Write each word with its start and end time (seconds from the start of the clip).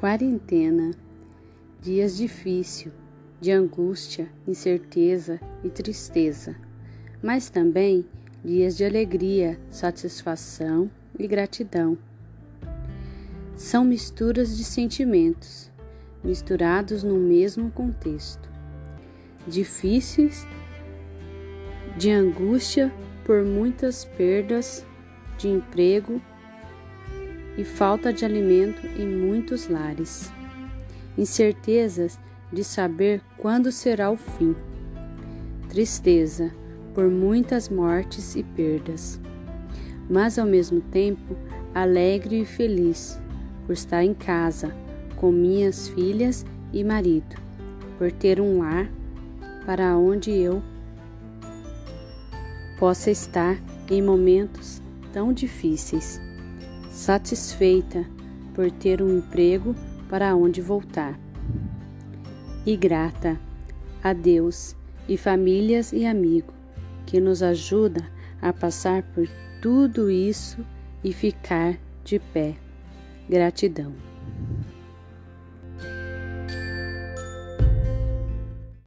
Quarentena. 0.00 0.92
Dias 1.82 2.16
difíceis, 2.16 2.94
de 3.40 3.50
angústia, 3.50 4.28
incerteza 4.46 5.40
e 5.64 5.70
tristeza, 5.70 6.54
mas 7.20 7.50
também 7.50 8.06
dias 8.44 8.76
de 8.76 8.84
alegria, 8.84 9.58
satisfação 9.68 10.88
e 11.18 11.26
gratidão. 11.26 11.98
São 13.56 13.84
misturas 13.84 14.56
de 14.56 14.62
sentimentos, 14.62 15.68
misturados 16.22 17.02
no 17.02 17.16
mesmo 17.16 17.68
contexto. 17.72 18.48
Difíceis, 19.48 20.46
de 21.96 22.12
angústia 22.12 22.94
por 23.24 23.44
muitas 23.44 24.04
perdas 24.04 24.86
de 25.36 25.48
emprego 25.48 26.22
e 27.58 27.64
falta 27.64 28.12
de 28.12 28.24
alimento 28.24 28.86
em 28.96 29.04
muitos 29.04 29.68
lares. 29.68 30.30
Incertezas 31.18 32.16
de 32.52 32.62
saber 32.62 33.20
quando 33.36 33.72
será 33.72 34.12
o 34.12 34.16
fim. 34.16 34.54
Tristeza 35.68 36.52
por 36.94 37.10
muitas 37.10 37.68
mortes 37.68 38.36
e 38.36 38.44
perdas. 38.44 39.20
Mas 40.08 40.38
ao 40.38 40.46
mesmo 40.46 40.80
tempo, 40.80 41.36
alegre 41.74 42.42
e 42.42 42.46
feliz 42.46 43.20
por 43.66 43.72
estar 43.72 44.04
em 44.04 44.14
casa 44.14 44.72
com 45.16 45.32
minhas 45.32 45.88
filhas 45.88 46.46
e 46.72 46.84
marido, 46.84 47.36
por 47.98 48.12
ter 48.12 48.40
um 48.40 48.60
lar 48.60 48.88
para 49.66 49.96
onde 49.98 50.30
eu 50.30 50.62
possa 52.78 53.10
estar 53.10 53.58
em 53.90 54.00
momentos 54.00 54.80
tão 55.12 55.32
difíceis 55.32 56.27
satisfeita 56.98 58.04
por 58.54 58.72
ter 58.72 59.00
um 59.00 59.18
emprego 59.18 59.74
para 60.08 60.34
onde 60.34 60.60
voltar. 60.60 61.18
E 62.66 62.76
grata 62.76 63.38
a 64.02 64.12
Deus 64.12 64.74
e 65.08 65.16
famílias 65.16 65.92
e 65.92 66.04
amigos 66.04 66.54
que 67.06 67.20
nos 67.20 67.40
ajuda 67.42 68.04
a 68.42 68.52
passar 68.52 69.02
por 69.14 69.28
tudo 69.62 70.10
isso 70.10 70.58
e 71.02 71.12
ficar 71.12 71.78
de 72.04 72.18
pé. 72.18 72.56
Gratidão. 73.28 74.07